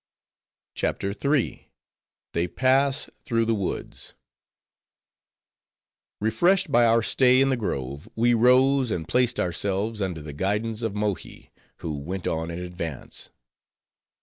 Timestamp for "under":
10.01-10.23